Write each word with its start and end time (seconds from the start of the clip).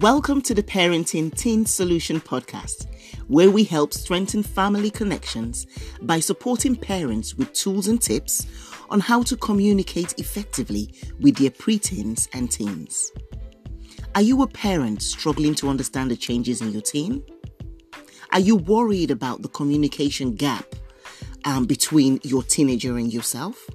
Welcome 0.00 0.42
to 0.42 0.52
the 0.52 0.62
Parenting 0.62 1.34
Teen 1.34 1.64
Solution 1.64 2.20
podcast, 2.20 2.86
where 3.28 3.50
we 3.50 3.64
help 3.64 3.94
strengthen 3.94 4.42
family 4.42 4.90
connections 4.90 5.66
by 6.02 6.20
supporting 6.20 6.76
parents 6.76 7.34
with 7.34 7.54
tools 7.54 7.88
and 7.88 7.98
tips 8.00 8.46
on 8.90 9.00
how 9.00 9.22
to 9.22 9.38
communicate 9.38 10.12
effectively 10.18 10.92
with 11.18 11.36
their 11.36 11.48
preteens 11.48 12.28
and 12.34 12.50
teens. 12.50 13.10
Are 14.14 14.20
you 14.20 14.42
a 14.42 14.46
parent 14.46 15.00
struggling 15.00 15.54
to 15.54 15.70
understand 15.70 16.10
the 16.10 16.16
changes 16.16 16.60
in 16.60 16.72
your 16.72 16.82
teen? 16.82 17.24
Are 18.32 18.40
you 18.40 18.56
worried 18.56 19.10
about 19.10 19.40
the 19.40 19.48
communication 19.48 20.34
gap 20.34 20.74
um, 21.46 21.64
between 21.64 22.20
your 22.22 22.42
teenager 22.42 22.98
and 22.98 23.10
yourself? 23.10 23.66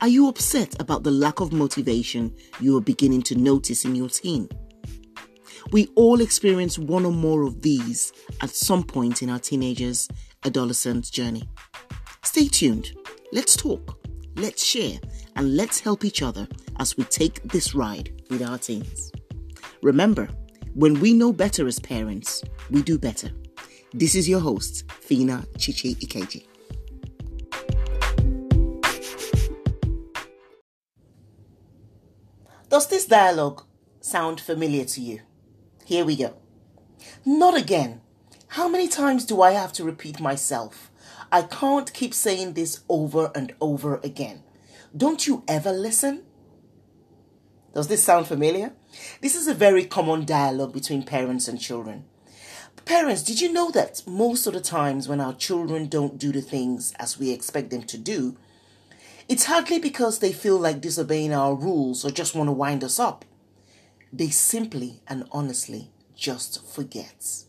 Are 0.00 0.08
you 0.08 0.28
upset 0.28 0.80
about 0.80 1.02
the 1.02 1.10
lack 1.10 1.40
of 1.40 1.52
motivation 1.52 2.34
you 2.58 2.78
are 2.78 2.82
beginning 2.82 3.20
to 3.24 3.34
notice 3.34 3.84
in 3.84 3.94
your 3.94 4.08
teen? 4.08 4.48
We 5.72 5.88
all 5.94 6.20
experience 6.20 6.78
one 6.78 7.04
or 7.04 7.12
more 7.12 7.42
of 7.42 7.62
these 7.62 8.12
at 8.40 8.50
some 8.50 8.84
point 8.84 9.22
in 9.22 9.30
our 9.30 9.38
teenagers' 9.38 10.08
adolescent 10.44 11.10
journey. 11.10 11.48
Stay 12.22 12.48
tuned. 12.48 12.92
Let's 13.32 13.56
talk, 13.56 13.98
let's 14.36 14.64
share, 14.64 14.98
and 15.34 15.56
let's 15.56 15.80
help 15.80 16.04
each 16.04 16.22
other 16.22 16.46
as 16.78 16.96
we 16.96 17.04
take 17.04 17.42
this 17.42 17.74
ride 17.74 18.22
with 18.30 18.42
our 18.42 18.58
teens. 18.58 19.10
Remember, 19.82 20.28
when 20.74 21.00
we 21.00 21.12
know 21.12 21.32
better 21.32 21.66
as 21.66 21.78
parents, 21.78 22.42
we 22.70 22.82
do 22.82 22.98
better. 22.98 23.30
This 23.92 24.14
is 24.14 24.28
your 24.28 24.40
host, 24.40 24.90
Fina 24.92 25.44
Chichi 25.58 25.94
Ikeji. 25.94 26.46
Does 32.68 32.88
this 32.88 33.06
dialogue 33.06 33.62
sound 34.00 34.40
familiar 34.40 34.84
to 34.84 35.00
you? 35.00 35.20
Here 35.86 36.04
we 36.04 36.16
go. 36.16 36.34
Not 37.24 37.56
again. 37.56 38.00
How 38.48 38.68
many 38.68 38.88
times 38.88 39.24
do 39.24 39.40
I 39.40 39.52
have 39.52 39.72
to 39.74 39.84
repeat 39.84 40.18
myself? 40.18 40.90
I 41.30 41.42
can't 41.42 41.92
keep 41.94 42.12
saying 42.12 42.54
this 42.54 42.80
over 42.88 43.30
and 43.36 43.54
over 43.60 44.00
again. 44.02 44.42
Don't 44.96 45.28
you 45.28 45.44
ever 45.46 45.70
listen? 45.70 46.24
Does 47.72 47.86
this 47.86 48.02
sound 48.02 48.26
familiar? 48.26 48.72
This 49.20 49.36
is 49.36 49.46
a 49.46 49.54
very 49.54 49.84
common 49.84 50.24
dialogue 50.24 50.72
between 50.72 51.04
parents 51.04 51.46
and 51.46 51.60
children. 51.60 52.04
Parents, 52.84 53.22
did 53.22 53.40
you 53.40 53.52
know 53.52 53.70
that 53.70 54.02
most 54.08 54.48
of 54.48 54.54
the 54.54 54.60
times 54.60 55.06
when 55.06 55.20
our 55.20 55.34
children 55.34 55.86
don't 55.86 56.18
do 56.18 56.32
the 56.32 56.42
things 56.42 56.94
as 56.98 57.16
we 57.16 57.30
expect 57.30 57.70
them 57.70 57.84
to 57.84 57.96
do, 57.96 58.36
it's 59.28 59.44
hardly 59.44 59.78
because 59.78 60.18
they 60.18 60.32
feel 60.32 60.58
like 60.58 60.80
disobeying 60.80 61.32
our 61.32 61.54
rules 61.54 62.04
or 62.04 62.10
just 62.10 62.34
want 62.34 62.48
to 62.48 62.52
wind 62.52 62.82
us 62.82 62.98
up. 62.98 63.24
They 64.16 64.30
simply 64.30 65.02
and 65.06 65.28
honestly 65.30 65.90
just 66.14 66.66
forget. 66.66 67.44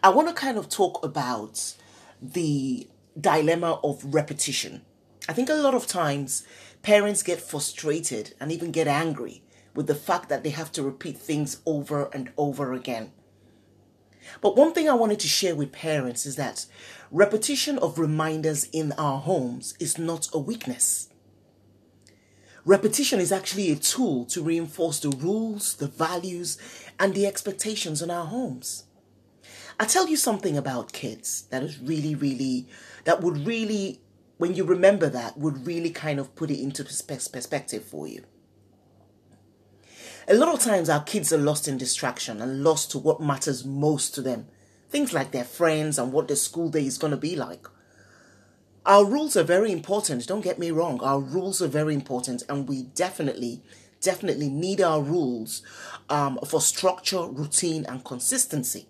I 0.00 0.10
want 0.10 0.28
to 0.28 0.34
kind 0.34 0.56
of 0.56 0.68
talk 0.68 1.04
about 1.04 1.74
the 2.22 2.86
dilemma 3.20 3.80
of 3.82 4.14
repetition. 4.14 4.82
I 5.28 5.32
think 5.32 5.48
a 5.48 5.54
lot 5.54 5.74
of 5.74 5.88
times 5.88 6.46
parents 6.82 7.24
get 7.24 7.40
frustrated 7.40 8.34
and 8.38 8.52
even 8.52 8.70
get 8.70 8.86
angry 8.86 9.42
with 9.74 9.88
the 9.88 9.96
fact 9.96 10.28
that 10.28 10.44
they 10.44 10.50
have 10.50 10.70
to 10.72 10.84
repeat 10.84 11.18
things 11.18 11.60
over 11.66 12.08
and 12.12 12.30
over 12.38 12.72
again. 12.72 13.10
But 14.40 14.56
one 14.56 14.72
thing 14.72 14.88
I 14.88 14.94
wanted 14.94 15.18
to 15.20 15.28
share 15.28 15.56
with 15.56 15.72
parents 15.72 16.24
is 16.24 16.36
that 16.36 16.66
repetition 17.10 17.80
of 17.80 17.98
reminders 17.98 18.68
in 18.72 18.92
our 18.92 19.18
homes 19.18 19.74
is 19.80 19.98
not 19.98 20.28
a 20.32 20.38
weakness. 20.38 21.08
Repetition 22.66 23.20
is 23.20 23.30
actually 23.30 23.70
a 23.70 23.76
tool 23.76 24.24
to 24.24 24.42
reinforce 24.42 24.98
the 24.98 25.10
rules, 25.10 25.74
the 25.74 25.86
values, 25.86 26.58
and 26.98 27.14
the 27.14 27.24
expectations 27.24 28.02
in 28.02 28.10
our 28.10 28.26
homes. 28.26 28.86
I 29.78 29.84
tell 29.84 30.08
you 30.08 30.16
something 30.16 30.56
about 30.56 30.92
kids 30.92 31.44
that 31.50 31.62
is 31.62 31.78
really, 31.78 32.16
really, 32.16 32.66
that 33.04 33.20
would 33.20 33.46
really, 33.46 34.00
when 34.38 34.56
you 34.56 34.64
remember 34.64 35.08
that, 35.08 35.38
would 35.38 35.64
really 35.64 35.90
kind 35.90 36.18
of 36.18 36.34
put 36.34 36.50
it 36.50 36.60
into 36.60 36.82
perspective 36.82 37.84
for 37.84 38.08
you. 38.08 38.24
A 40.26 40.34
lot 40.34 40.52
of 40.52 40.58
times 40.58 40.90
our 40.90 41.04
kids 41.04 41.32
are 41.32 41.38
lost 41.38 41.68
in 41.68 41.78
distraction 41.78 42.42
and 42.42 42.64
lost 42.64 42.90
to 42.90 42.98
what 42.98 43.20
matters 43.20 43.64
most 43.64 44.12
to 44.16 44.22
them. 44.22 44.48
Things 44.90 45.12
like 45.12 45.30
their 45.30 45.44
friends 45.44 46.00
and 46.00 46.12
what 46.12 46.26
their 46.26 46.36
school 46.36 46.68
day 46.68 46.84
is 46.84 46.98
going 46.98 47.12
to 47.12 47.16
be 47.16 47.36
like. 47.36 47.68
Our 48.86 49.04
rules 49.04 49.36
are 49.36 49.42
very 49.42 49.72
important, 49.72 50.28
don't 50.28 50.42
get 50.44 50.60
me 50.60 50.70
wrong. 50.70 51.00
Our 51.02 51.18
rules 51.18 51.60
are 51.60 51.66
very 51.66 51.92
important, 51.92 52.44
and 52.48 52.68
we 52.68 52.82
definitely, 52.82 53.60
definitely 54.00 54.48
need 54.48 54.80
our 54.80 55.02
rules 55.02 55.62
um, 56.08 56.38
for 56.46 56.60
structure, 56.60 57.26
routine, 57.26 57.84
and 57.88 58.04
consistency. 58.04 58.86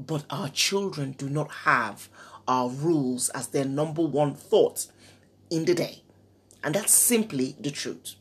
But 0.00 0.24
our 0.30 0.48
children 0.48 1.12
do 1.18 1.28
not 1.28 1.50
have 1.66 2.08
our 2.48 2.70
rules 2.70 3.28
as 3.28 3.48
their 3.48 3.66
number 3.66 4.00
one 4.00 4.32
thought 4.32 4.86
in 5.50 5.66
the 5.66 5.74
day. 5.74 6.02
And 6.64 6.74
that's 6.74 6.94
simply 6.94 7.56
the 7.60 7.70
truth. 7.70 8.14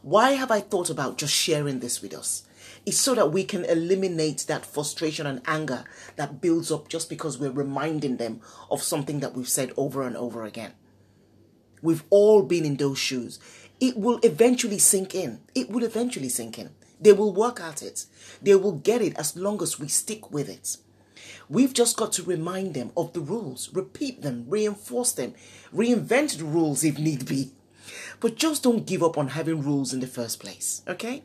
Why 0.00 0.32
have 0.32 0.50
I 0.50 0.60
thought 0.60 0.88
about 0.88 1.18
just 1.18 1.34
sharing 1.34 1.80
this 1.80 2.00
with 2.00 2.14
us? 2.14 2.44
It's 2.86 3.00
so 3.00 3.14
that 3.14 3.32
we 3.32 3.44
can 3.44 3.64
eliminate 3.64 4.44
that 4.48 4.66
frustration 4.66 5.26
and 5.26 5.42
anger 5.46 5.84
that 6.16 6.40
builds 6.40 6.70
up 6.70 6.88
just 6.88 7.08
because 7.08 7.38
we're 7.38 7.50
reminding 7.50 8.16
them 8.16 8.40
of 8.70 8.82
something 8.82 9.20
that 9.20 9.34
we've 9.34 9.48
said 9.48 9.72
over 9.76 10.02
and 10.02 10.16
over 10.16 10.44
again. 10.44 10.72
We've 11.82 12.04
all 12.10 12.42
been 12.42 12.64
in 12.64 12.76
those 12.76 12.98
shoes. 12.98 13.38
It 13.80 13.96
will 13.96 14.20
eventually 14.22 14.78
sink 14.78 15.14
in. 15.14 15.40
It 15.54 15.70
will 15.70 15.84
eventually 15.84 16.28
sink 16.28 16.58
in. 16.58 16.70
They 17.00 17.12
will 17.12 17.32
work 17.32 17.60
at 17.60 17.82
it. 17.82 18.04
They 18.42 18.54
will 18.54 18.72
get 18.72 19.00
it 19.00 19.18
as 19.18 19.36
long 19.36 19.62
as 19.62 19.80
we 19.80 19.88
stick 19.88 20.30
with 20.30 20.48
it. 20.48 20.76
We've 21.48 21.72
just 21.72 21.96
got 21.96 22.12
to 22.12 22.22
remind 22.22 22.74
them 22.74 22.92
of 22.96 23.12
the 23.12 23.20
rules, 23.20 23.70
repeat 23.72 24.22
them, 24.22 24.44
reinforce 24.48 25.12
them, 25.12 25.34
reinvent 25.74 26.38
the 26.38 26.44
rules 26.44 26.84
if 26.84 26.98
need 26.98 27.26
be. 27.26 27.50
But 28.20 28.36
just 28.36 28.62
don't 28.62 28.86
give 28.86 29.02
up 29.02 29.18
on 29.18 29.28
having 29.28 29.62
rules 29.62 29.92
in 29.92 30.00
the 30.00 30.06
first 30.06 30.38
place, 30.38 30.82
okay? 30.86 31.24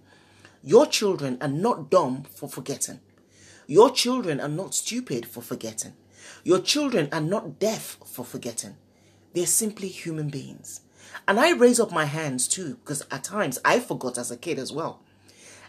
Your 0.67 0.87
children 0.87 1.37
are 1.41 1.47
not 1.47 1.91
dumb 1.91 2.23
for 2.23 2.49
forgetting. 2.49 2.99
Your 3.67 3.91
children 3.91 4.41
are 4.41 4.49
not 4.49 4.73
stupid 4.73 5.27
for 5.27 5.41
forgetting. 5.41 5.93
Your 6.43 6.57
children 6.59 7.07
are 7.11 7.21
not 7.21 7.59
deaf 7.59 7.99
for 8.03 8.25
forgetting. 8.25 8.75
They're 9.35 9.45
simply 9.45 9.89
human 9.89 10.29
beings. 10.29 10.81
And 11.27 11.39
I 11.39 11.51
raise 11.51 11.79
up 11.79 11.91
my 11.91 12.05
hands 12.05 12.47
too, 12.47 12.77
because 12.77 13.05
at 13.11 13.23
times 13.23 13.59
I 13.63 13.79
forgot 13.79 14.17
as 14.17 14.31
a 14.31 14.37
kid 14.37 14.57
as 14.57 14.71
well. 14.71 15.01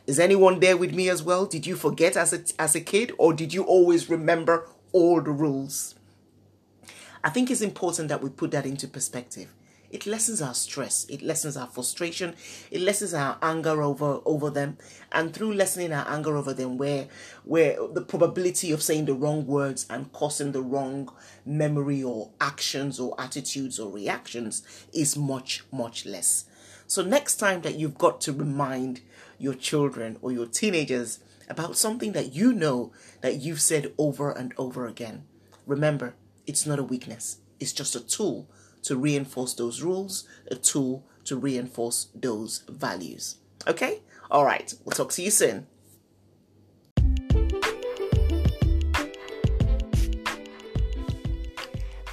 Is 0.06 0.18
anyone 0.18 0.60
there 0.60 0.78
with 0.78 0.94
me 0.94 1.10
as 1.10 1.22
well? 1.22 1.44
Did 1.44 1.66
you 1.66 1.76
forget 1.76 2.16
as 2.16 2.32
a, 2.32 2.42
as 2.58 2.74
a 2.74 2.80
kid, 2.80 3.12
or 3.18 3.34
did 3.34 3.52
you 3.52 3.64
always 3.64 4.08
remember 4.08 4.66
all 4.92 5.20
the 5.20 5.30
rules? 5.30 5.94
I 7.22 7.28
think 7.28 7.50
it's 7.50 7.60
important 7.60 8.08
that 8.08 8.22
we 8.22 8.30
put 8.30 8.50
that 8.52 8.64
into 8.64 8.88
perspective 8.88 9.52
it 9.90 10.06
lessens 10.06 10.42
our 10.42 10.54
stress. 10.54 11.06
It 11.08 11.22
lessens 11.22 11.56
our 11.56 11.66
frustration. 11.66 12.34
It 12.70 12.80
lessens 12.80 13.14
our 13.14 13.38
anger 13.42 13.82
over 13.82 14.20
over 14.24 14.50
them. 14.50 14.78
And 15.12 15.32
through 15.32 15.54
lessening 15.54 15.92
our 15.92 16.06
anger 16.08 16.36
over 16.36 16.52
them 16.52 16.76
where 16.76 17.08
where 17.44 17.76
the 17.92 18.02
probability 18.02 18.72
of 18.72 18.82
saying 18.82 19.06
the 19.06 19.14
wrong 19.14 19.46
words 19.46 19.86
and 19.88 20.12
causing 20.12 20.52
the 20.52 20.62
wrong 20.62 21.10
memory 21.44 22.02
or 22.02 22.30
actions 22.40 22.98
or 22.98 23.14
attitudes 23.20 23.78
or 23.78 23.92
reactions 23.92 24.62
is 24.92 25.16
much 25.16 25.64
much 25.72 26.04
less. 26.06 26.46
So 26.86 27.02
next 27.02 27.36
time 27.36 27.62
that 27.62 27.76
you've 27.76 27.98
got 27.98 28.20
to 28.22 28.32
remind 28.32 29.00
your 29.38 29.54
children 29.54 30.18
or 30.22 30.32
your 30.32 30.46
teenagers 30.46 31.18
about 31.48 31.76
something 31.76 32.12
that 32.12 32.34
you 32.34 32.52
know 32.52 32.92
that 33.20 33.36
you've 33.40 33.60
said 33.60 33.92
over 33.98 34.30
and 34.30 34.52
over 34.56 34.86
again 34.86 35.24
remember 35.66 36.14
it's 36.46 36.64
not 36.64 36.78
a 36.78 36.84
weakness. 36.84 37.38
It's 37.58 37.72
just 37.72 37.96
a 37.96 38.00
tool 38.00 38.48
to 38.86 38.96
reinforce 38.96 39.54
those 39.54 39.82
rules, 39.82 40.28
a 40.50 40.54
tool 40.54 41.04
to 41.24 41.36
reinforce 41.36 42.08
those 42.14 42.62
values. 42.68 43.36
Okay? 43.66 44.00
All 44.30 44.44
right. 44.44 44.72
We'll 44.84 44.92
talk 44.94 45.10
to 45.12 45.22
you 45.22 45.30
soon. 45.30 45.66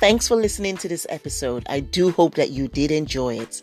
Thanks 0.04 0.28
for 0.28 0.36
listening 0.36 0.76
to 0.78 0.90
this 0.90 1.08
episode. 1.10 1.64
I 1.70 1.80
do 1.80 2.12
hope 2.12 2.36
that 2.36 2.50
you 2.50 2.68
did 2.68 2.92
enjoy 2.92 3.40
it. 3.40 3.62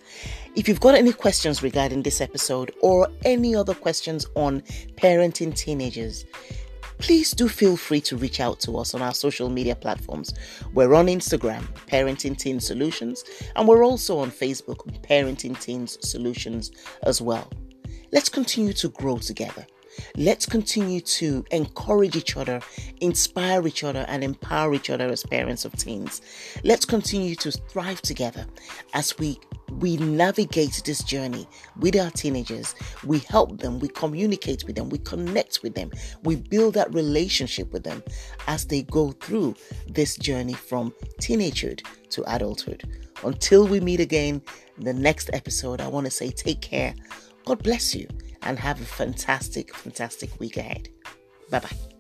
If 0.57 0.69
you've 0.69 0.81
got 0.81 0.95
any 0.95 1.13
questions 1.13 1.63
regarding 1.63 2.03
this 2.03 2.21
episode 2.21 2.73
or 2.81 3.09
any 3.25 3.55
other 3.55 3.75
questions 3.75 4.25
on 4.37 4.63
parenting 4.97 5.55
teenagers, 5.55 6.25
please 7.01 7.33
do 7.33 7.49
feel 7.49 7.77
free 7.77 8.01
to 8.03 8.17
reach 8.17 8.41
out 8.41 8.61
to 8.61 8.77
us 8.77 8.95
on 8.95 9.03
our 9.03 9.15
social 9.15 9.49
media 9.49 9.75
platforms. 9.75 10.35
We're 10.75 10.95
on 10.95 11.07
Instagram, 11.07 11.63
Parenting 11.87 12.37
Teen 12.37 12.61
Solutions, 12.61 13.25
and 13.57 13.67
we're 13.67 13.85
also 13.85 14.19
on 14.19 14.31
Facebook, 14.31 14.79
Parenting 15.03 15.59
Teens 15.59 15.99
Solutions 16.09 16.71
as 17.03 17.21
well. 17.21 17.51
Let's 18.13 18.29
continue 18.29 18.75
to 18.75 18.89
grow 18.89 19.17
together. 19.19 19.67
Let's 20.17 20.47
continue 20.47 21.01
to 21.01 21.45
encourage 21.51 22.17
each 22.17 22.37
other, 22.37 22.61
inspire 23.01 23.67
each 23.67 23.85
other, 23.85 24.05
and 24.09 24.23
empower 24.23 24.75
each 24.75 24.91
other 24.91 25.09
as 25.09 25.23
parents 25.25 25.65
of 25.65 25.77
teens. 25.77 26.21
Let's 26.65 26.85
continue 26.85 27.35
to 27.37 27.53
thrive 27.53 28.03
together 28.03 28.47
as 28.95 29.19
we 29.19 29.39
we 29.79 29.97
navigate 29.99 30.83
this 30.85 31.03
journey 31.03 31.47
with 31.79 31.97
our 31.97 32.11
teenagers. 32.11 32.75
We 33.05 33.21
help 33.21 33.59
them, 33.59 33.79
we 33.79 33.89
communicate 33.89 34.65
with 34.67 34.77
them, 34.77 34.89
we 34.89 34.99
connect 34.99 35.63
with 35.63 35.75
them, 35.75 35.93
we 36.25 36.37
build 36.37 36.75
that 36.75 36.93
relationship 36.93 37.73
with 37.73 37.85
them 37.85 38.03
as 38.49 38.67
they 38.67 38.83
go 38.83 39.13
through 39.13 39.55
this 39.87 40.17
journey 40.17 40.55
from 40.55 40.93
teenagehood 41.21 41.85
to 42.11 42.35
adulthood. 42.35 42.83
Until 43.23 43.67
we 43.67 43.81
meet 43.81 44.01
again, 44.01 44.43
in 44.79 44.85
the 44.85 44.95
next 44.95 45.31
episode, 45.33 45.81
I 45.81 45.89
want 45.89 46.07
to 46.07 46.11
say 46.11 46.31
take 46.31 46.61
care. 46.61 46.95
God 47.45 47.63
bless 47.63 47.95
you 47.95 48.07
and 48.43 48.59
have 48.59 48.81
a 48.81 48.85
fantastic, 48.85 49.75
fantastic 49.75 50.39
week 50.41 50.57
ahead. 50.57 50.89
Bye 51.51 51.61
bye. 51.61 52.00